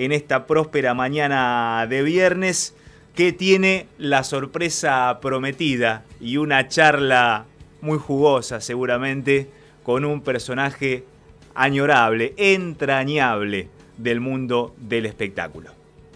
[0.00, 2.74] en esta próspera mañana de viernes
[3.14, 7.44] que tiene la sorpresa prometida y una charla
[7.82, 9.48] muy jugosa seguramente
[9.82, 11.04] con un personaje
[11.54, 13.68] añorable, entrañable
[13.98, 15.70] del mundo del espectáculo.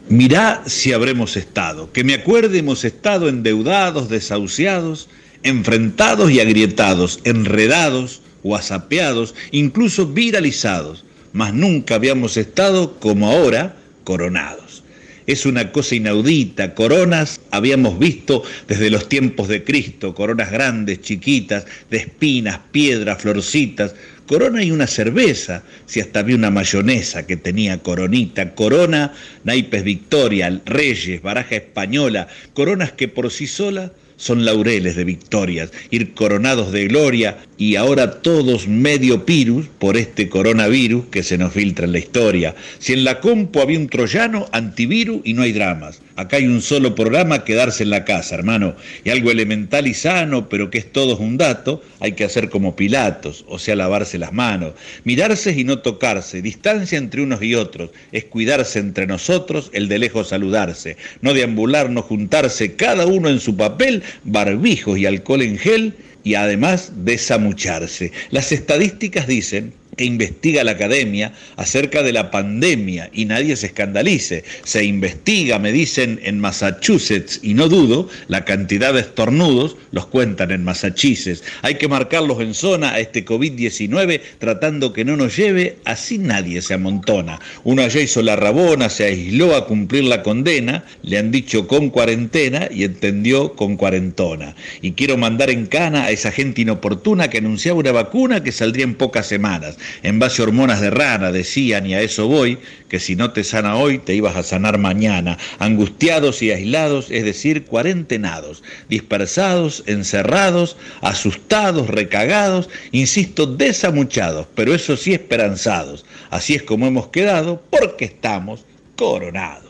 [0.09, 5.11] Mirá si habremos estado, que me acuerde hemos estado endeudados, desahuciados,
[5.43, 11.05] enfrentados y agrietados, enredados, whatsappeados, incluso viralizados,
[11.35, 14.85] mas nunca habíamos estado como ahora coronados.
[15.27, 21.67] Es una cosa inaudita, coronas habíamos visto desde los tiempos de Cristo, coronas grandes, chiquitas,
[21.91, 23.95] de espinas, piedras, florcitas,
[24.27, 30.61] corona y una cerveza, si hasta había una mayonesa que tenía coronita, corona, naipes Victoria,
[30.65, 36.87] Reyes, baraja española, coronas que por sí sola son laureles de victorias, ir coronados de
[36.87, 41.99] gloria y ahora todos medio pirus por este coronavirus que se nos filtra en la
[41.99, 42.55] historia.
[42.79, 46.01] Si en la compu había un troyano, antivirus y no hay dramas.
[46.17, 48.77] Acá hay un solo programa, quedarse en la casa, hermano.
[49.03, 52.77] Y algo elemental y sano, pero que es todo un dato, hay que hacer como
[52.77, 54.75] Pilatos, o sea, lavarse las manos.
[55.03, 59.99] Mirarse y no tocarse, distancia entre unos y otros, es cuidarse entre nosotros, el de
[59.99, 65.59] lejos saludarse, no deambular, no juntarse, cada uno en su papel, barbijos y alcohol en
[65.59, 68.11] gel, y además desamucharse.
[68.31, 74.45] Las estadísticas dicen que investiga la academia acerca de la pandemia y nadie se escandalice.
[74.65, 80.51] Se investiga, me dicen, en Massachusetts y no dudo, la cantidad de estornudos los cuentan
[80.51, 81.43] en Massachusetts.
[81.63, 86.61] Hay que marcarlos en zona a este COVID-19 tratando que no nos lleve, así nadie
[86.63, 87.41] se amontona.
[87.65, 91.91] Uno ya hizo la rabona, se aisló a cumplir la condena, le han dicho con
[91.91, 94.55] cuarentena y entendió con cuarentona.
[94.83, 98.85] Y quiero mandar en cana a esa gente inoportuna que anunciaba una vacuna que saldría
[98.85, 103.01] en pocas semanas en base a hormonas de rana, decían, y a eso voy, que
[103.01, 107.65] si no te sana hoy, te ibas a sanar mañana, angustiados y aislados, es decir,
[107.65, 116.05] cuarentenados, dispersados, encerrados, asustados, recagados, insisto, desamuchados, pero eso sí esperanzados.
[116.31, 118.65] Así es como hemos quedado, porque estamos
[118.97, 119.65] coronados.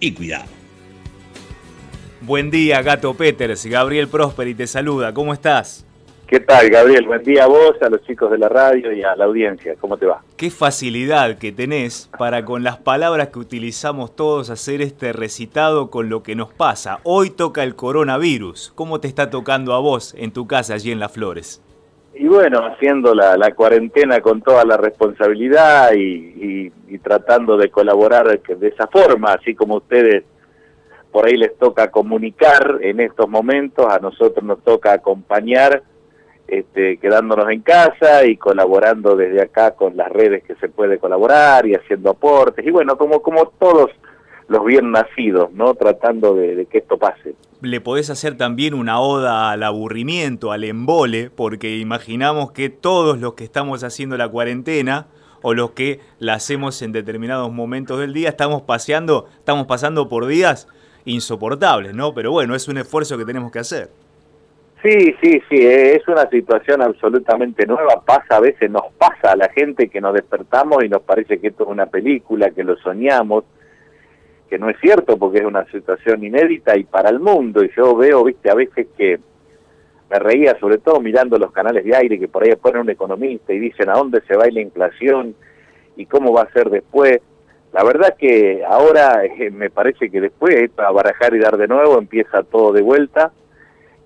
[0.00, 0.46] Y cuidado.
[2.20, 3.66] Buen día, Gato Peters.
[3.66, 5.12] Gabriel Prosperi te saluda.
[5.14, 5.84] ¿Cómo estás?
[6.28, 7.06] ¿Qué tal, Gabriel?
[7.06, 9.74] Buen día a vos, a los chicos de la radio y a la audiencia.
[9.80, 10.20] ¿Cómo te va?
[10.36, 16.10] Qué facilidad que tenés para con las palabras que utilizamos todos hacer este recitado con
[16.10, 16.98] lo que nos pasa.
[17.02, 18.74] Hoy toca el coronavirus.
[18.74, 21.62] ¿Cómo te está tocando a vos en tu casa allí en Las Flores?
[22.12, 28.68] Y bueno, haciendo la, cuarentena con toda la responsabilidad y, y tratando de colaborar de
[28.68, 30.24] esa forma, así como ustedes
[31.10, 35.82] por ahí les toca comunicar en estos momentos, a nosotros nos toca acompañar
[36.48, 41.66] este, quedándonos en casa y colaborando desde acá con las redes que se puede colaborar
[41.66, 43.90] y haciendo aportes y bueno, como, como todos
[44.48, 45.74] los bien nacidos, ¿no?
[45.74, 47.34] Tratando de, que esto pase.
[47.60, 53.34] Le podés hacer también una oda al aburrimiento, al embole, porque imaginamos que todos los
[53.34, 55.08] que estamos haciendo la cuarentena
[55.42, 60.26] o los que la hacemos en determinados momentos del día, estamos paseando, estamos pasando por
[60.26, 60.66] días
[61.04, 62.14] insoportables, ¿no?
[62.14, 63.90] Pero bueno, es un esfuerzo que tenemos que hacer.
[64.82, 69.48] Sí, sí, sí, es una situación absolutamente nueva, pasa a veces, nos pasa a la
[69.48, 73.42] gente que nos despertamos y nos parece que esto es una película, que lo soñamos,
[74.48, 77.96] que no es cierto porque es una situación inédita y para el mundo, y yo
[77.96, 79.18] veo, viste, a veces que
[80.08, 83.52] me reía sobre todo mirando los canales de aire que por ahí ponen un economista
[83.52, 85.34] y dicen a dónde se va la inflación
[85.96, 87.18] y cómo va a ser después.
[87.72, 91.98] La verdad que ahora eh, me parece que después, para barajar y dar de nuevo,
[91.98, 93.32] empieza todo de vuelta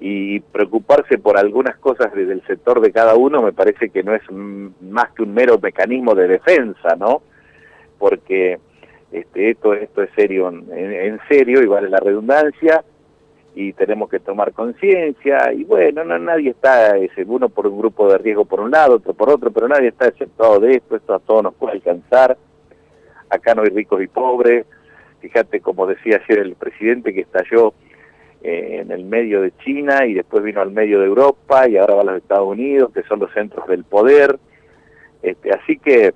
[0.05, 4.13] y preocuparse por algunas cosas desde el sector de cada uno me parece que no
[4.17, 7.23] es más que un mero mecanismo de defensa, ¿no?
[8.01, 8.59] Porque
[9.13, 12.83] este, esto, esto es serio, en, serio, y vale la redundancia,
[13.55, 18.11] y tenemos que tomar conciencia, y bueno, no, nadie está, ese, uno por un grupo
[18.11, 21.15] de riesgo por un lado, otro por otro, pero nadie está exceptuado de esto, esto
[21.15, 22.37] a todos nos puede alcanzar,
[23.31, 24.67] acá no hay ricos y pobres,
[25.21, 27.73] fíjate como decía ayer el presidente que estalló
[28.45, 31.95] eh, en el medio de China y después vino al medio de Europa y ahora
[31.95, 34.39] va a los Estados Unidos, que son los centros del poder.
[35.23, 36.13] Este, así que,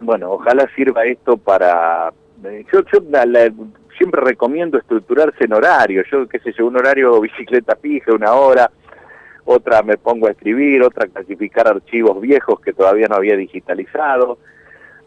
[0.00, 2.12] bueno, ojalá sirva esto para...
[2.44, 2.80] Eh, yo,
[3.96, 8.70] siempre recomiendo estructurarse en horario, yo qué sé yo, un horario bicicleta fija, una hora,
[9.46, 14.38] otra me pongo a escribir, otra clasificar archivos viejos que todavía no había digitalizado,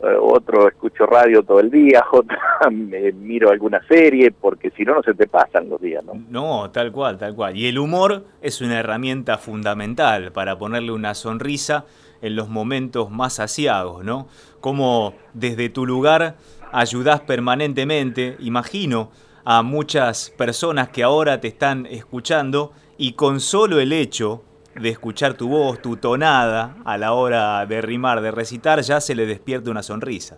[0.02, 2.40] otro escucho radio todo el día, otra
[2.70, 6.14] miro alguna serie, porque si no, no se te pasan los días, ¿no?
[6.30, 7.56] No, tal cual, tal cual.
[7.56, 11.86] Y el humor es una herramienta fundamental para ponerle una sonrisa
[12.22, 14.28] en los momentos más asiagos, ¿no?
[14.60, 16.36] Como desde tu lugar
[16.72, 19.12] ayudás permanentemente, imagino,
[19.46, 24.44] a muchas personas que ahora te están escuchando y con solo el hecho
[24.80, 29.16] de escuchar tu voz, tu tonada a la hora de rimar, de recitar, ya se
[29.16, 30.38] le despierta una sonrisa.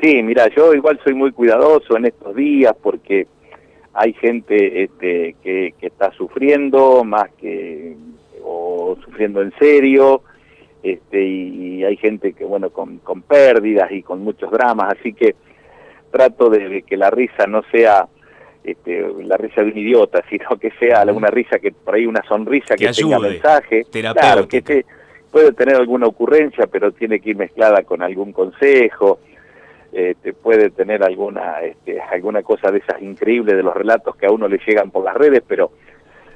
[0.00, 3.26] Sí, mira, yo igual soy muy cuidadoso en estos días porque
[3.94, 7.96] hay gente este, que, está sufriendo más que
[8.42, 10.22] o sufriendo en serio
[10.82, 15.34] este, y, hay gente que bueno con, con pérdidas y con muchos dramas así que
[16.10, 18.08] trato de, que la risa no sea
[18.64, 22.22] este, la risa de un idiota sino que sea una risa que por ahí una
[22.26, 23.84] sonrisa que, tenga mensaje.
[23.90, 24.84] Claro que
[25.30, 29.20] puede tener alguna ocurrencia pero tiene que ir mezclada con algún consejo
[29.94, 34.32] este, puede tener alguna este, alguna cosa de esas increíbles de los relatos que a
[34.32, 35.70] uno le llegan por las redes, pero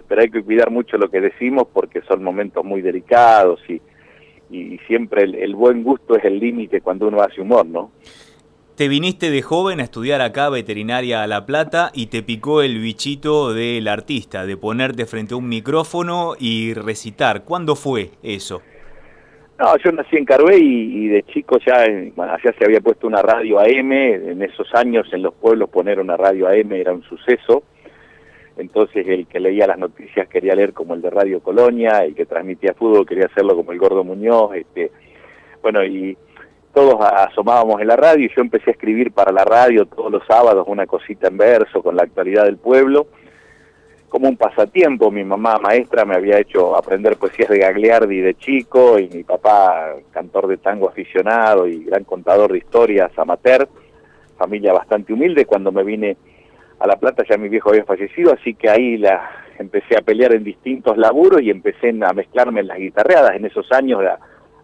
[0.07, 3.83] pero hay que cuidar mucho lo que decimos porque son momentos muy delicados y,
[4.49, 7.91] y siempre el, buen gusto es el límite cuando uno hace humor, ¿no?
[8.79, 12.79] Te viniste de joven a estudiar acá veterinaria a La Plata y te picó el
[12.79, 17.43] bichito del artista, de ponerte frente a un micrófono y recitar.
[17.43, 18.63] ¿Cuándo fue eso?
[19.59, 23.21] No, yo nací en Carué y, de chico ya, bueno, allá se había puesto una
[23.21, 27.65] radio AM, en esos años en los pueblos poner una radio AM era un suceso,
[28.57, 32.27] entonces el que leía las noticias quería leer como el de Radio Colonia, el que
[32.27, 34.93] transmitía fútbol quería hacerlo como el Gordo Muñoz, este,
[35.63, 36.17] bueno, y
[36.79, 40.25] todos asomábamos en la radio y yo empecé a escribir para la radio todos los
[40.29, 43.09] sábados una cosita en verso con la actualidad del pueblo,
[44.09, 45.11] como un pasatiempo.
[45.11, 49.97] Mi mamá maestra me había hecho aprender poesías de Gagliardi de chico y mi papá
[50.13, 53.69] cantor de tango aficionado y gran contador de historias amateur,
[54.37, 55.47] familia bastante humilde.
[55.47, 56.17] Cuando me vine
[56.79, 59.29] a La Plata ya mi viejo había fallecido, así que ahí la
[59.59, 63.35] empecé a pelear en distintos laburos y empecé a mezclarme en las guitarreadas.
[63.35, 64.01] En esos años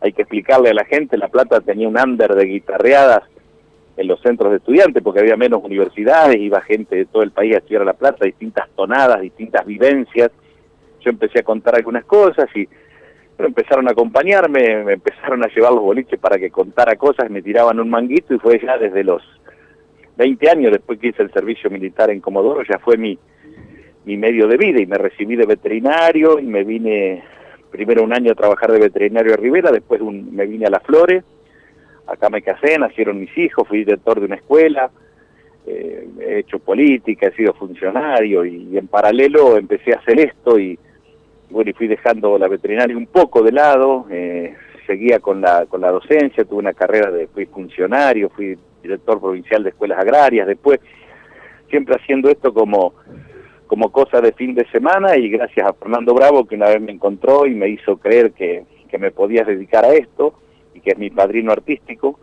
[0.05, 3.23] hay que explicarle a la gente, La Plata tenía un under de guitarreadas
[3.97, 7.55] en los centros de estudiantes, porque había menos universidades, iba gente de todo el país
[7.55, 10.31] a estudiar La Plata, distintas tonadas, distintas vivencias.
[11.01, 12.69] Yo empecé a contar algunas cosas y
[13.39, 17.81] empezaron a acompañarme, me empezaron a llevar los boliches para que contara cosas, me tiraban
[17.81, 19.23] un manguito y fue ya desde los
[20.19, 23.19] 20 años, después que hice el servicio militar en Comodoro, ya fue mi,
[24.05, 27.25] mi medio de vida y me recibí de veterinario y me vine
[27.75, 31.25] primero un año a trabajar de veterinario a Rivera, después me vine a Las Flores
[32.07, 34.91] acá me casé, nacieron mis hijos, fui director de una escuela,
[35.67, 40.79] eh, he hecho política, he sido funcionario y, en paralelo empecé a hacer esto y,
[41.51, 44.55] bueno, y fui dejando la veterinaria un poco de lado, eh,
[44.87, 49.63] seguía con la, con la docencia, tuve una carrera de, fui funcionario, fui director provincial
[49.63, 50.81] de escuelas agrarias, después
[51.71, 52.93] siempre haciendo esto como
[53.67, 56.93] como cosa de fin de semana y gracias a Fernando Bravo que una vez me
[56.93, 60.35] encontró y me hizo creer que, que me podía dedicar a esto
[60.75, 62.19] y que es mi padrino artístico.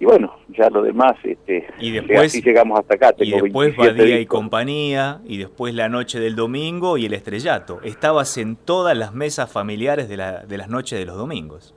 [0.00, 3.14] Y bueno, ya lo demás, este, y después, así llegamos hasta acá.
[3.18, 7.80] y después Badía y compañía, y después la noche del domingo y el estrellato.
[7.82, 11.74] Estabas en todas las mesas familiares de, la, de las noches de los domingos.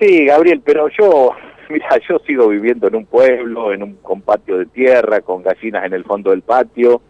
[0.00, 1.32] Sí, Gabriel, pero yo,
[1.70, 5.84] mira, yo sigo viviendo en un pueblo, en un con patio de tierra, con gallinas
[5.84, 7.02] en el fondo del patio.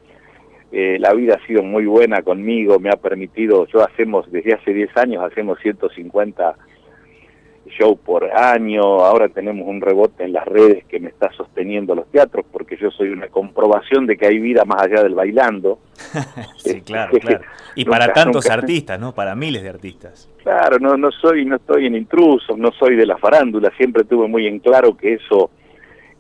[0.73, 4.73] Eh, la vida ha sido muy buena conmigo, me ha permitido, yo hacemos, desde hace
[4.73, 6.57] 10 años, hacemos 150
[7.79, 12.11] show por año, ahora tenemos un rebote en las redes que me está sosteniendo los
[12.11, 15.79] teatros porque yo soy una comprobación de que hay vida más allá del bailando.
[16.57, 17.45] sí, claro, claro.
[17.75, 19.15] Y para tantos artistas, ¿no?
[19.15, 20.29] Para miles de artistas.
[20.43, 24.29] Claro, no no soy no estoy en intrusos, no soy de la farándula, siempre tuve
[24.29, 25.51] muy en claro que eso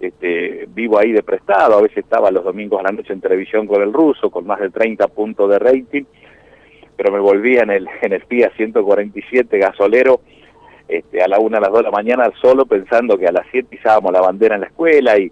[0.02, 3.68] este, vivo ahí de prestado, a veces estaba los domingos a la noche en televisión
[3.68, 6.02] con el ruso, con más de 30 puntos de rating,
[6.96, 10.20] pero me volvía en el, en el PIA 147 gasolero
[10.88, 13.46] este, a la una, a las dos de la mañana solo pensando que a las
[13.52, 15.30] siete pisábamos la bandera en la escuela y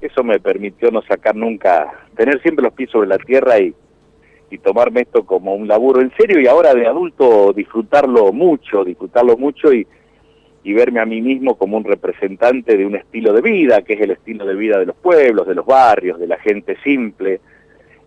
[0.00, 3.74] eso me permitió no sacar nunca, tener siempre los pies sobre la tierra y,
[4.50, 9.36] y tomarme esto como un laburo en serio y ahora de adulto disfrutarlo mucho, disfrutarlo
[9.36, 9.86] mucho y,
[10.64, 14.00] y verme a mí mismo como un representante de un estilo de vida, que es
[14.00, 17.40] el estilo de vida de los pueblos, de los barrios, de la gente simple,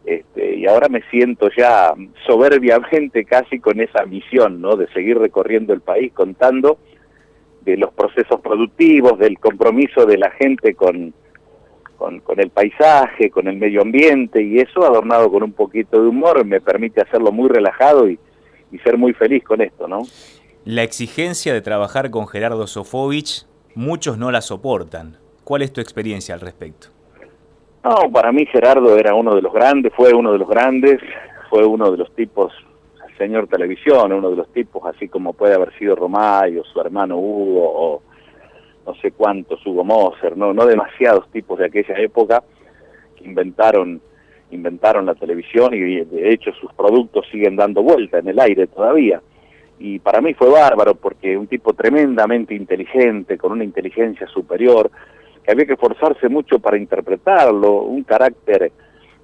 [0.07, 1.93] este, y ahora me siento ya
[2.25, 4.75] soberbiamente casi con esa misión, ¿no?
[4.75, 6.79] De seguir recorriendo el país contando
[7.61, 11.13] de los procesos productivos, del compromiso de la gente con,
[11.97, 16.45] con, el paisaje, con el medio ambiente, y eso adornado con un poquito de humor
[16.45, 18.17] me permite hacerlo muy relajado y,
[18.71, 20.03] y ser muy feliz con esto, ¿no?
[20.69, 25.15] La exigencia de trabajar con Gerardo Sofovich, muchos no la soportan.
[25.45, 26.89] ¿Cuál es tu experiencia al respecto?
[27.85, 30.99] No, para mí Gerardo era uno de los grandes, fue uno de los grandes,
[31.49, 32.51] fue uno de los tipos,
[33.17, 37.15] señor televisión, uno de los tipos así como puede haber sido Romay o su hermano
[37.15, 38.01] Hugo o,
[38.85, 42.43] no sé cuántos, Hugo Moser, no, no demasiados tipos de aquella época
[43.15, 44.01] que inventaron
[44.51, 49.21] inventaron la televisión y de hecho sus productos siguen dando vuelta en el aire todavía.
[49.79, 54.89] Y para mí fue bárbaro porque un tipo tremendamente inteligente, con una inteligencia superior,
[55.43, 58.71] que había que esforzarse mucho para interpretarlo, un carácter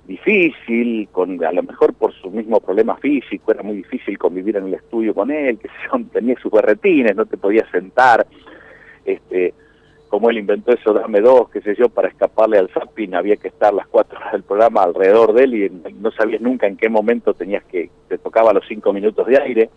[0.05, 4.67] difícil, con a lo mejor por su mismo problema físico, era muy difícil convivir en
[4.67, 5.69] el estudio con él, que
[6.11, 8.27] tenía sus berretines, no te podías sentar,
[9.05, 9.53] este,
[10.13, 13.47] como él inventó eso, dame dos, qué sé yo, para escaparle al zapping había que
[13.47, 16.87] estar las cuatro horas del programa alrededor de él y no sabías nunca en qué
[16.87, 19.69] momento tenías que, te tocaba los cinco minutos de aire.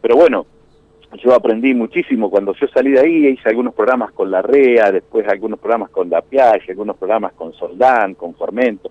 [0.00, 0.46] Pero bueno,
[1.22, 5.26] yo aprendí muchísimo cuando yo salí de ahí, hice algunos programas con la REA, después
[5.28, 8.90] algunos programas con la Piaget, algunos programas con Soldán, con Formento.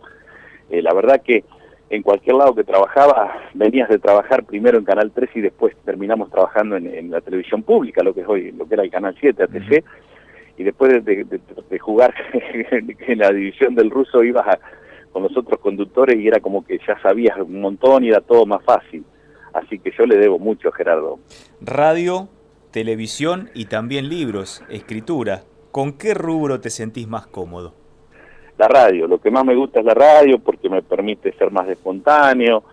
[0.69, 1.43] Eh, la verdad que
[1.89, 6.29] en cualquier lado que trabajaba, venías de trabajar primero en Canal 3 y después terminamos
[6.29, 9.43] trabajando en, la televisión pública, lo que es hoy, lo que era el Canal 7,
[9.43, 9.83] ATC,
[10.57, 11.25] y después de,
[11.79, 12.13] jugar
[12.71, 14.57] en la división del ruso ibas
[15.13, 18.45] con los otros conductores y era como que ya sabías un montón y era todo
[18.45, 19.05] más fácil.
[19.53, 21.19] Así que yo le debo mucho, Gerardo.
[21.61, 22.29] Radio,
[22.71, 25.43] televisión y también libros, escritura.
[25.71, 27.73] ¿Con qué rubro te sentís más cómodo?
[28.57, 31.69] La radio, lo que más me gusta es la radio porque me permite ser más
[31.69, 32.63] espontáneo,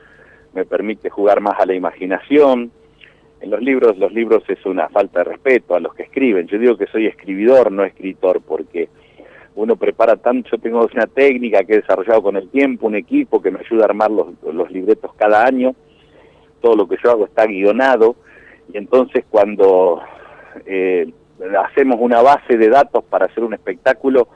[0.55, 2.71] me permite jugar más a la imaginación.
[3.41, 6.47] En los libros, los libros es una falta de respeto a los que escriben.
[6.47, 8.89] Yo digo que soy escribidor, no escritor, porque
[9.57, 13.41] uno prepara tanto, yo tengo una técnica que he desarrollado con el tiempo, un equipo
[13.43, 15.75] que me ayuda a armar los, los libretos cada año,
[16.65, 18.17] todo lo que yo hago está guionado,
[18.73, 20.01] y entonces cuando
[20.65, 21.13] eh,
[21.63, 24.29] hacemos una base de datos para hacer un espectáculo,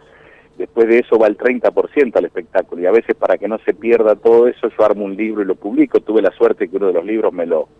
[0.58, 3.72] después de eso va el 30% al espectáculo, y a veces para que no se
[3.72, 6.88] pierda todo eso, yo armo un libro y lo publico, tuve la suerte que uno
[6.88, 7.70] de los libros me lo,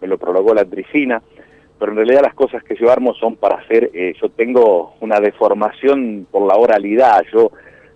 [0.00, 1.20] me lo prologó la Tricina,
[1.76, 5.18] pero en realidad las cosas que yo armo son para hacer, eh, yo tengo una
[5.18, 7.50] deformación por la oralidad, yo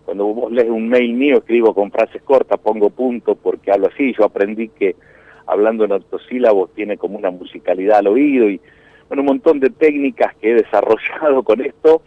[0.05, 4.13] cuando vos lees un mail mío escribo con frases cortas, pongo punto porque hablo así,
[4.19, 4.97] yo aprendí que
[5.47, 8.61] hablando en octosílabos tiene como una musicalidad al oído y
[9.09, 12.03] bueno, un montón de técnicas que he desarrollado con esto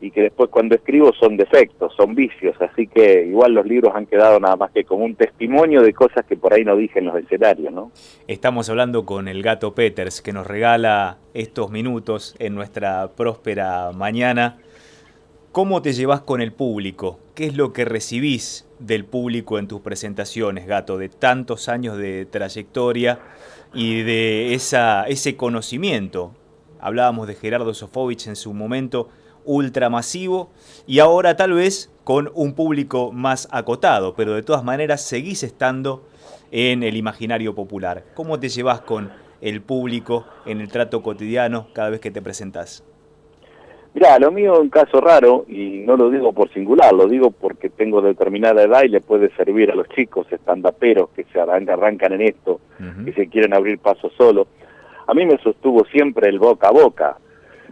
[0.00, 4.06] y que después cuando escribo son defectos, son vicios, así que igual los libros han
[4.06, 7.06] quedado nada más que como un testimonio de cosas que por ahí no dije en
[7.06, 7.90] los escenarios, ¿no?
[8.26, 14.58] Estamos hablando con el gato Peters, que nos regala estos minutos en nuestra próspera mañana.
[15.56, 17.18] ¿Cómo te llevas con el público?
[17.34, 22.26] ¿Qué es lo que recibís del público en tus presentaciones, gato, de tantos años de
[22.26, 23.20] trayectoria
[23.72, 26.34] y de esa, ese conocimiento?
[26.78, 29.08] Hablábamos de Gerardo Sofovich en su momento,
[29.46, 30.50] ultramasivo,
[30.86, 36.06] y ahora tal vez con un público más acotado, pero de todas maneras seguís estando
[36.50, 38.04] en el imaginario popular.
[38.12, 39.10] ¿Cómo te llevas con
[39.40, 42.84] el público en el trato cotidiano cada vez que te presentás?
[43.96, 47.30] Mirá, lo mío es un caso raro, y no lo digo por singular, lo digo
[47.30, 52.12] porque tengo determinada edad y le puede servir a los chicos estandaperos que se arrancan
[52.12, 52.60] en esto,
[53.06, 54.48] y se quieren abrir paso solo.
[55.06, 57.16] A mí me sostuvo siempre el boca a boca.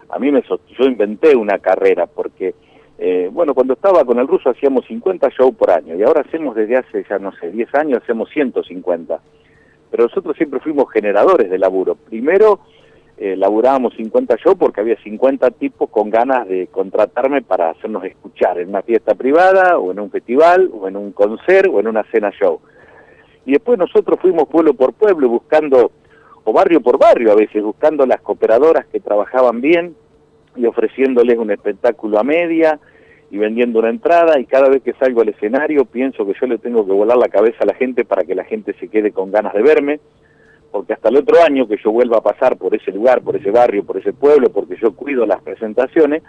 [0.08, 2.54] A mí me yo inventé una carrera porque,
[2.96, 6.56] eh, bueno, cuando estaba con el ruso hacíamos 50 shows por año y ahora hacemos
[6.56, 9.20] desde hace, ya no sé, 10 años hacemos 150.
[9.90, 11.96] Pero nosotros siempre fuimos generadores de laburo.
[11.96, 12.60] Primero
[13.16, 18.58] eh, laburábamos 50 shows porque había 50 tipos con ganas de contratarme para hacernos escuchar
[18.58, 22.02] en una fiesta privada o en un festival o en un concert o en una
[22.10, 22.60] cena show.
[23.46, 25.92] Y después nosotros fuimos pueblo por pueblo buscando,
[26.42, 29.94] o barrio por barrio a veces, buscando las cooperadoras que trabajaban bien
[30.56, 32.80] y ofreciéndoles un espectáculo a media
[33.30, 36.58] y vendiendo una entrada y cada vez que salgo al escenario pienso que yo le
[36.58, 39.30] tengo que volar la cabeza a la gente para que la gente se quede con
[39.30, 40.00] ganas de verme
[40.74, 43.52] porque hasta el otro año que yo vuelva a pasar por ese lugar, por ese
[43.52, 46.24] barrio, por ese pueblo, porque yo cuido las presentaciones,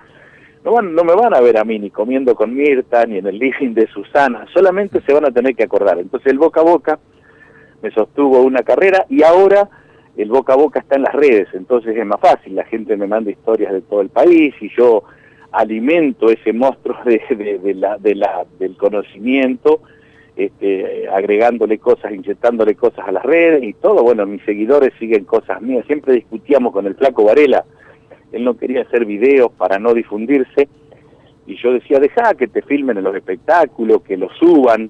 [0.63, 3.25] no, van, no me van a ver a mí ni comiendo con Mirta, ni en
[3.25, 5.97] el living de Susana, solamente se van a tener que acordar.
[5.97, 6.99] Entonces el boca a boca
[7.81, 9.67] me sostuvo una carrera y ahora
[10.15, 13.07] el boca a boca está en las redes, entonces es más fácil, la gente me
[13.07, 15.05] manda historias de todo el país y yo
[15.53, 19.81] alimento ese monstruo de, la, de la, del conocimiento
[20.35, 24.03] este, agregándole cosas, inyectándole cosas a las redes y todo.
[24.03, 25.85] Bueno, mis seguidores siguen cosas mías.
[25.85, 27.63] Siempre discutíamos con el flaco Varela.
[28.31, 30.67] Él no quería hacer videos para no difundirse.
[31.47, 34.89] Y yo decía, deja que te filmen en los espectáculos, que lo suban.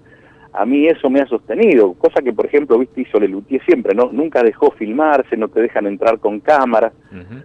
[0.54, 1.94] A mí eso me ha sostenido.
[1.94, 4.10] Cosa que, por ejemplo, viste, hizo Lelutier siempre, ¿no?
[4.12, 6.92] Nunca dejó filmarse, no te dejan entrar con cámara.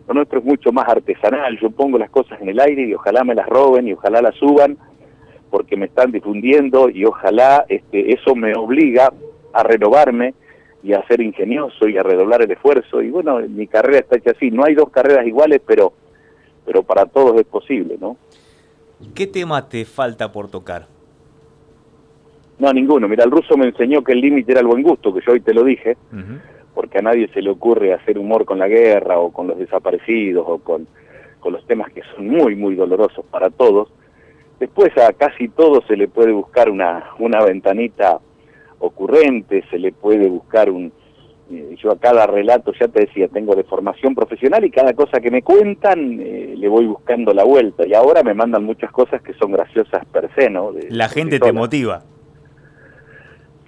[0.06, 1.58] Lo nuestro es mucho más artesanal.
[1.60, 4.36] Yo pongo las cosas en el aire y ojalá me las roben y ojalá las
[4.36, 4.78] suban
[5.50, 9.12] porque me están difundiendo y ojalá este, eso me obliga
[9.52, 10.34] a renovarme
[10.82, 13.02] y a ser ingenioso y a redoblar el esfuerzo.
[13.02, 14.50] Y bueno, mi carrera está hecha así.
[14.50, 15.92] No hay dos carreras iguales, pero
[16.64, 18.16] pero para todos es posible, ¿no?
[19.14, 20.86] ¿Qué tema te falta por tocar?
[22.60, 23.08] No, ninguno.
[23.08, 25.40] Mira, el ruso me enseñó que el límite era el buen gusto, que yo hoy
[25.40, 25.96] te lo dije,
[26.74, 30.44] porque a nadie se le ocurre hacer humor con la guerra o con los desaparecidos
[30.46, 30.86] o con,
[31.40, 33.88] con los temas que son muy, muy dolorosos para todos.
[34.60, 38.20] Después a casi todo se le puede buscar una, una ventanita
[38.78, 40.92] ocurrente, se le puede buscar un...
[41.50, 45.18] Eh, yo a cada relato, ya te decía, tengo de formación profesional y cada cosa
[45.18, 47.86] que me cuentan eh, le voy buscando la vuelta.
[47.86, 50.72] Y ahora me mandan muchas cosas que son graciosas per se, ¿no?
[50.90, 52.04] la gente te motiva.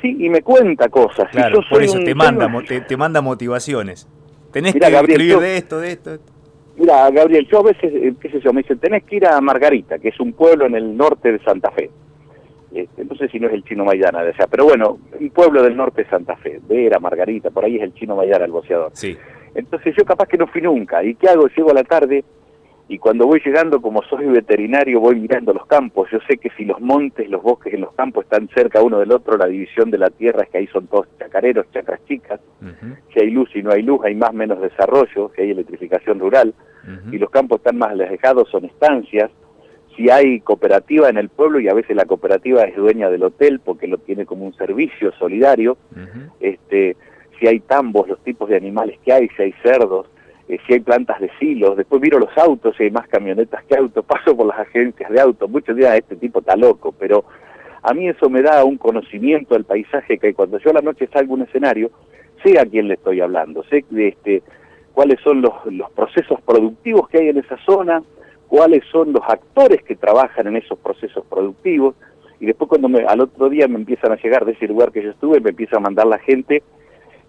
[0.03, 1.31] Sí, y me cuenta cosas.
[1.31, 2.51] Claro, por eso te, manda,
[2.87, 4.09] te, manda motivaciones.
[4.53, 6.19] Tenés que escribir de esto, de esto.
[6.77, 9.41] Mira, Gabriel, yo a veces, eh, qué sé yo, me dicen, tenés que ir a
[9.41, 11.91] Margarita, que es un pueblo en el norte de Santa Fe.
[12.75, 15.63] Este, no sé si no es el chino Maidana de allá, pero bueno, un pueblo
[15.63, 18.91] del norte de Santa Fe, Vera, Margarita, por ahí es el chino Maidana, el boceador.
[18.95, 19.17] Sí.
[19.55, 21.05] Entonces yo capaz que no fui nunca.
[21.05, 21.47] ¿Y qué hago?
[21.49, 22.25] Llego a la tarde
[22.89, 26.11] y cuando voy llegando, como soy veterinario, voy mirando los campos.
[26.11, 29.13] Yo sé que si los montes, los bosques en los campos están cerca uno del
[29.13, 32.41] otro, la división de la tierra es que ahí son todos chacareros, chacras chicas.
[33.13, 36.19] Si hay luz y no hay luz, hay más o menos desarrollo, si hay electrificación
[36.19, 36.55] rural.
[37.11, 39.31] Si los campos están más alejados, son estancias.
[39.97, 43.61] Si hay cooperativa en el pueblo, y a veces la cooperativa es dueña del hotel
[43.61, 45.79] porque lo tiene como un servicio solidario.
[46.41, 46.97] este,
[47.39, 50.07] si hay tambos, los tipos de animales que hay, si hay cerdos,
[50.53, 53.75] eh, si hay plantas de silos, después miro los autos, si hay más camionetas que
[53.75, 57.25] autos, paso por las agencias de autos, muchos días este tipo está loco, pero
[57.83, 61.09] a mí eso me da un conocimiento del paisaje que cuando yo a la noche
[61.11, 61.91] salgo a un escenario,
[62.45, 64.43] sé a quién le estoy hablando, sé de este,
[64.93, 68.03] cuáles son los, los procesos productivos que hay en esa zona,
[68.47, 71.95] cuáles son los actores que trabajan en esos procesos productivos,
[72.41, 75.03] y después cuando me, al otro día me empiezan a llegar de ese lugar que
[75.03, 76.63] yo estuve, me empieza a mandar la gente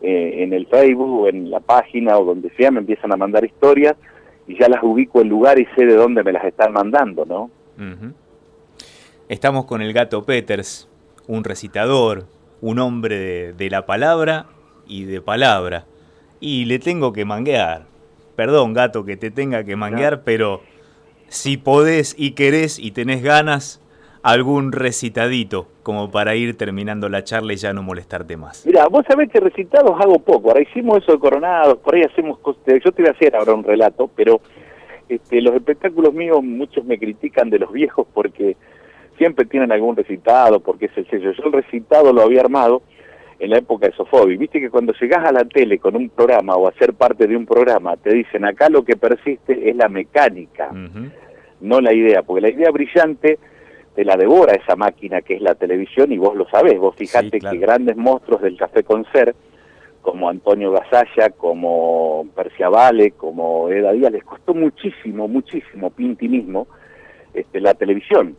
[0.05, 3.45] eh, en el Facebook o en la página o donde sea, me empiezan a mandar
[3.45, 3.95] historias
[4.47, 7.49] y ya las ubico en lugar y sé de dónde me las están mandando, ¿no?
[9.29, 10.89] Estamos con el gato Peters,
[11.27, 12.25] un recitador,
[12.59, 14.47] un hombre de, la palabra
[14.87, 15.85] y de palabra.
[16.41, 17.85] Y le tengo que manguear.
[18.35, 20.61] Perdón, gato, que te tenga que manguear, pero
[21.29, 23.81] si podés y querés y tenés ganas,
[24.23, 28.65] algún recitadito como para ir terminando la charla y ya no molestarte más.
[28.65, 32.39] Mira, vos sabés que recitados hago poco, ahora hicimos eso de coronados, por ahí hacemos
[32.39, 34.39] cosas, yo te voy a hacer ahora un relato, pero
[35.09, 38.55] este, los espectáculos míos muchos me critican de los viejos porque
[39.17, 41.33] siempre tienen algún recitado, porque es el sello.
[41.33, 42.81] Yo el recitado lo había armado
[43.39, 44.37] en la época de Sofobi.
[44.37, 47.35] Viste que cuando llegás a la tele con un programa o a ser parte de
[47.35, 50.71] un programa, te dicen acá lo que persiste es la mecánica,
[51.59, 53.37] no la idea, porque la idea brillante
[53.95, 57.39] te la devora esa máquina que es la televisión y vos lo sabés, vos fijate
[57.39, 59.35] que grandes monstruos del café con ser,
[60.01, 66.67] como Antonio Gasalla, como Persia Vale, como Eda Díaz, les costó muchísimo, muchísimo Pinti mismo
[67.33, 68.35] este, la televisión.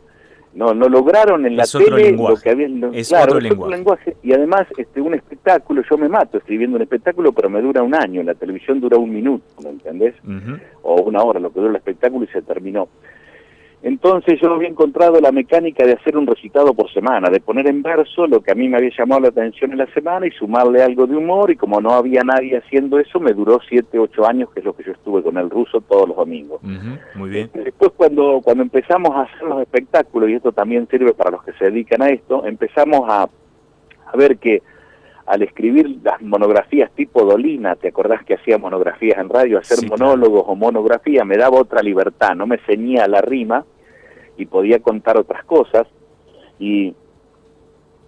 [0.53, 2.93] No, no lograron en la tele lo que habían...
[2.93, 4.15] Es otro, lenguaje.
[4.23, 7.93] Y además, este, un espectáculo, yo me mato escribiendo un espectáculo, pero me dura un
[7.93, 10.15] año, la televisión dura un minuto, ¿me entendés?
[10.81, 12.87] O una hora, lo que dura el espectáculo y se terminó.
[13.85, 17.83] Entonces yo había encontrado la mecánica de hacer un recitado por semana, de poner en
[17.83, 20.81] verso lo que a mí me había llamado la atención en la semana y sumarle
[20.81, 24.49] algo de humor y como no había nadie haciendo eso, me duró siete, ocho años,
[24.51, 26.63] que es lo que yo estuve con el ruso todos los domingos.
[27.13, 27.51] muy bien.
[27.53, 31.53] Después cuando, cuando empezamos a hacer los espectáculos, y esto también sirve para los que
[31.53, 33.29] se dedican a esto, empezamos a,
[34.07, 34.63] a ver que
[35.27, 39.59] al escribir las monografías tipo Dolina, ¿te acordás que hacía monografías en radio?
[39.59, 43.63] Hacer monólogos o monografía me daba otra libertad, no me ceñía la rima,
[44.37, 45.87] y podía contar otras cosas
[46.59, 46.93] y,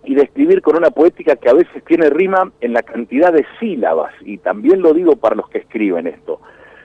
[0.04, 4.13] y describir con una poética que a veces tiene rima en la cantidad de sílabas
[4.22, 6.40] y también lo digo para los que escriben esto.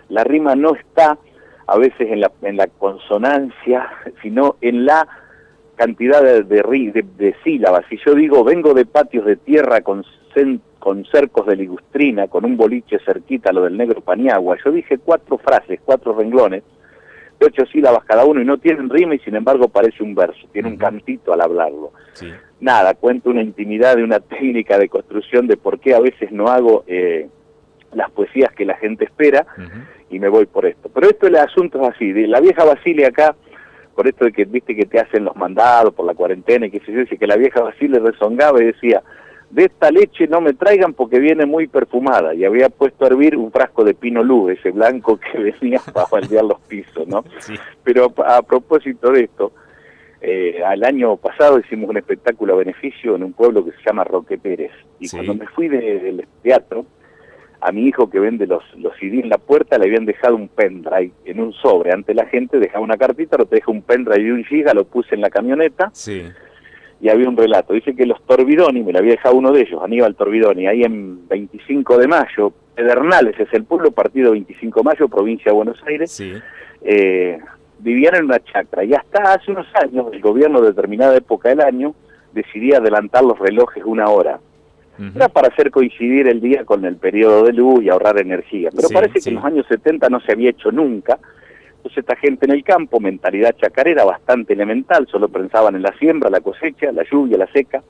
[0.09, 1.18] La rima no está
[1.66, 3.88] a veces en la, en la consonancia,
[4.20, 5.09] sino en la
[5.76, 7.85] cantidad de, de, de, sílabas.
[7.88, 10.05] Si yo digo, vengo de patios de tierra con,
[10.78, 15.38] con cercos de ligustrina, con un boliche cerquita lo del negro Paniagua, yo dije cuatro
[15.38, 16.62] frases, cuatro renglones,
[17.44, 20.68] ocho sílabas cada uno y no tienen rima y sin embargo parece un verso, tiene
[20.68, 21.92] un cantito al hablarlo.
[22.61, 26.46] Nada, cuento una intimidad de una técnica de construcción de por qué a veces no
[26.46, 27.28] hago eh,
[27.92, 29.46] las poesías que la gente espera
[30.11, 30.88] y me voy por esto.
[30.92, 33.35] Pero esto el asunto es así, de la vieja Basilia acá,
[33.94, 36.81] por esto de que viste que te hacen los mandados por la cuarentena y que
[36.81, 39.02] se dice que la vieja Basilia rezongaba y decía,
[39.52, 42.34] de esta leche no me traigan porque viene muy perfumada.
[42.34, 46.06] Y había puesto a hervir un frasco de pino luz, ese blanco que venía para
[46.10, 47.24] baldear los pisos, ¿no?
[47.84, 49.52] Pero a, propósito de esto,
[50.22, 54.04] eh, al año pasado hicimos un espectáculo a beneficio en un pueblo que se llama
[54.04, 54.72] Roque Pérez.
[54.98, 56.86] Y cuando me fui del teatro,
[57.60, 60.48] a mi hijo que vende los, los CD en la puerta le habían dejado un
[60.48, 61.92] pendrive en un sobre.
[61.92, 64.84] Ante la gente dejaba una cartita, lo te deja un pendrive de un giga, lo
[64.84, 66.22] puse en la camioneta Sí.
[67.02, 67.74] Y había un relato.
[67.74, 71.28] Dice que los Torbidoni, me lo había dejado uno de ellos, Aníbal Torbidoni, ahí en
[71.28, 76.12] 25 de mayo, Pedernales es el pueblo, partido 25 de mayo, provincia de Buenos Aires,
[76.12, 76.32] Sí.
[76.80, 77.38] eh,
[77.80, 81.60] vivían en una chacra y hasta hace unos años el gobierno de determinada época del
[81.60, 81.94] año
[82.32, 84.38] decidía adelantar los relojes una hora.
[85.16, 88.68] Era para hacer coincidir el día con el periodo de luz y ahorrar energía.
[88.74, 91.18] Pero Sí, parece que en los años 70 no se había hecho nunca.
[91.83, 96.31] Entonces esta gente en el campo, mentalidad chacarera bastante elemental, solo pensaban en la siembra,
[96.31, 97.83] la cosecha, la lluvia, la seca.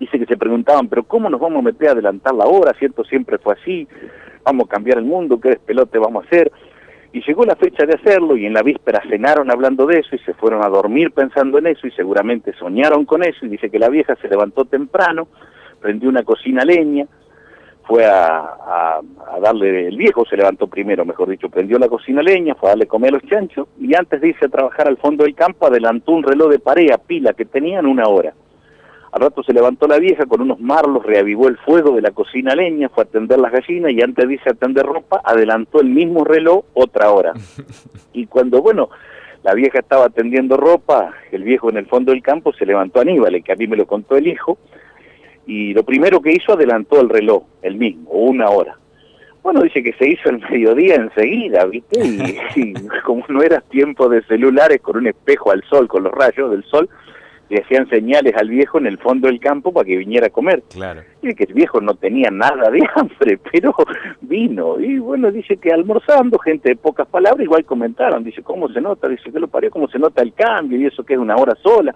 [0.00, 2.74] Dice que se preguntaban, pero ¿cómo nos vamos a meter a adelantar la hora?
[2.78, 3.86] Si esto siempre fue así,
[4.44, 6.50] vamos a cambiar el mundo, ¿qué despelote vamos a hacer?
[7.12, 10.18] Y llegó la fecha de hacerlo y en la víspera cenaron hablando de eso y
[10.20, 13.78] se fueron a dormir pensando en eso y seguramente soñaron con eso y dice que
[13.78, 15.28] la vieja se levantó temprano,
[15.82, 17.06] prendió una cocina leña,
[17.86, 19.00] fue a, a-
[19.34, 22.68] a darle, el viejo se levantó primero, mejor dicho, prendió la cocina a leña, fue
[22.68, 25.34] a darle comer a los chanchos y antes de irse a trabajar al fondo del
[25.34, 28.34] campo adelantó un reloj de pared a pila que tenían una hora.
[29.12, 32.52] Al rato se levantó la vieja con unos marlos, reavivó el fuego de la cocina
[32.52, 35.80] a leña, fue a atender las gallinas y antes de irse a atender ropa, adelantó
[35.82, 37.32] el mismo reloj otra hora.
[38.14, 38.88] Y cuando, bueno,
[39.42, 43.34] la vieja estaba atendiendo ropa, el viejo en el fondo del campo se levantó Aníbal,
[43.34, 44.56] el que a mí me lo contó el hijo,
[45.46, 48.76] y lo primero que hizo adelantó el reloj, el mismo, una hora.
[49.42, 52.00] Bueno, dice que se hizo el mediodía enseguida, ¿viste?
[52.04, 52.74] Y, y
[53.04, 56.64] como no era tiempo de celulares, con un espejo al sol, con los rayos del
[56.64, 56.88] sol,
[57.52, 60.62] le hacían señales al viejo en el fondo del campo para que viniera a comer.
[60.70, 61.02] Claro.
[61.20, 63.74] Dice que el viejo no tenía nada de hambre, pero
[64.22, 64.80] vino.
[64.80, 68.24] Y bueno, dice que almorzando, gente de pocas palabras, igual comentaron.
[68.24, 69.06] Dice, ¿cómo se nota?
[69.06, 69.70] Dice, que lo parió?
[69.70, 70.80] ¿Cómo se nota el cambio?
[70.80, 71.94] Y eso que es una hora sola.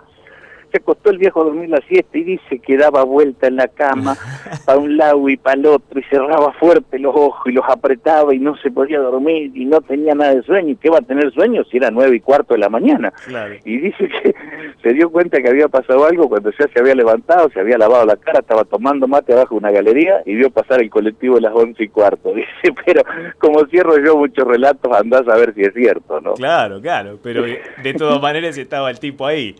[0.76, 3.66] Se acostó el viejo a dormir la siesta y dice que daba vuelta en la
[3.68, 4.14] cama
[4.66, 8.34] para un lado y para el otro y cerraba fuerte los ojos y los apretaba
[8.34, 10.72] y no se podía dormir y no tenía nada de sueño.
[10.72, 13.10] ¿Y qué va a tener sueño si era nueve y cuarto de la mañana?
[13.26, 13.54] Claro.
[13.64, 14.34] Y dice que
[14.82, 18.04] se dio cuenta que había pasado algo cuando ya se había levantado, se había lavado
[18.04, 21.40] la cara, estaba tomando mate abajo de una galería y vio pasar el colectivo de
[21.40, 22.32] las once y cuarto.
[22.34, 23.02] Dice, pero
[23.38, 26.34] como cierro yo muchos relatos, andás a ver si es cierto, ¿no?
[26.34, 27.18] Claro, claro.
[27.22, 29.54] Pero de de todas maneras estaba el tipo ahí,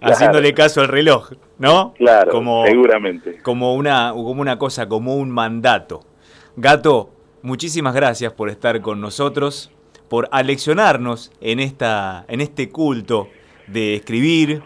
[0.00, 0.14] Claro.
[0.14, 1.92] haciéndole caso al reloj, ¿no?
[1.92, 3.38] Claro, como, seguramente.
[3.42, 6.00] como una, como una cosa, como un mandato.
[6.56, 7.10] Gato,
[7.42, 9.70] muchísimas gracias por estar con nosotros,
[10.08, 13.28] por aleccionarnos en, esta, en este culto
[13.66, 14.62] de escribir,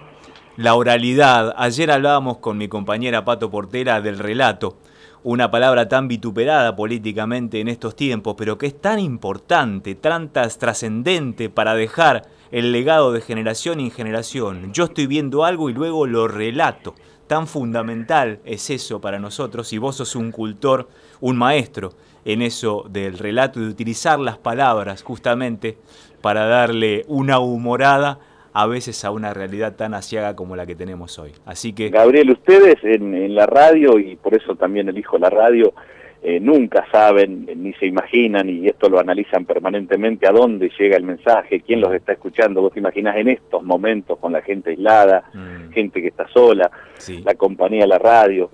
[0.56, 1.52] la oralidad.
[1.56, 4.76] Ayer hablábamos con mi compañera Pato Portera del relato,
[5.24, 10.58] una palabra tan vituperada políticamente en estos tiempos, pero que es tan importante, tan tras-
[10.58, 14.72] trascendente para dejar el legado de generación en generación.
[14.74, 16.94] Yo estoy viendo algo y luego lo relato.
[17.26, 21.94] Tan fundamental es eso para nosotros y vos sos un cultor, un maestro
[22.26, 25.78] en eso del relato de utilizar las palabras justamente
[26.20, 28.18] para darle una humorada
[28.56, 31.32] a veces a una realidad tan asiaga como la que tenemos hoy.
[31.44, 35.74] Así que Gabriel, ustedes en, en la radio, y por eso también elijo la radio,
[36.22, 40.96] eh, nunca saben, eh, ni se imaginan, y esto lo analizan permanentemente, a dónde llega
[40.96, 42.62] el mensaje, quién los está escuchando.
[42.62, 45.72] Vos te imaginas en estos momentos con la gente aislada, Mm.
[45.72, 48.50] gente que está sola, sí, la compañía de la radio.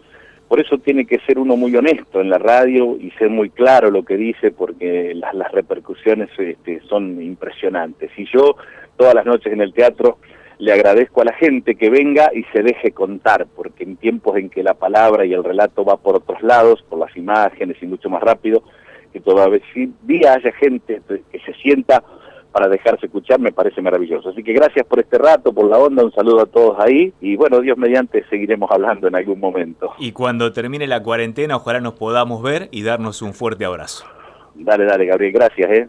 [0.48, 3.88] Por eso tiene que ser uno muy honesto en la radio y ser muy claro
[3.92, 8.10] lo que dice, porque las, las repercusiones este, son impresionantes.
[8.16, 8.56] Y yo
[9.00, 10.18] todas las noches en el teatro
[10.58, 14.50] le agradezco a la gente que venga y se deje contar, porque en tiempos en
[14.50, 18.10] que la palabra y el relato va por otros lados, por las imágenes y mucho
[18.10, 18.62] más rápido,
[19.10, 22.04] que todavía haya gente que se sienta
[22.52, 24.28] para dejarse escuchar me parece maravilloso.
[24.28, 27.36] Así que gracias por este rato, por la onda, un saludo a todos ahí y
[27.36, 29.94] bueno, Dios mediante seguiremos hablando en algún momento.
[29.98, 34.04] y cuando termine la cuarentena ojalá nos podamos ver y darnos un fuerte abrazo.
[34.56, 35.88] Dale, dale, Gabriel, gracias, ¿eh?